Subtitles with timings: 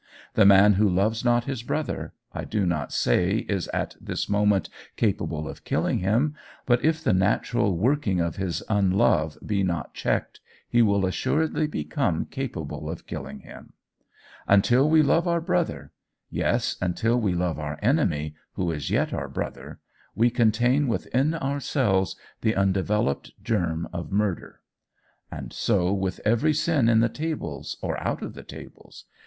[0.33, 4.67] The man who loves not his brother, I do not say is at this moment
[4.95, 6.33] capable of killing him,
[6.65, 12.25] but if the natural working of his unlove be not checked, he will assuredly become
[12.25, 13.73] capable of killing him.
[14.47, 15.91] Until we love our brother,
[16.31, 19.79] yes, until we love our enemy, who is yet our brother,
[20.15, 24.61] we contain within ourselves the undeveloped germ of murder.
[25.31, 29.05] And so with every sin in the tables or out of the tables.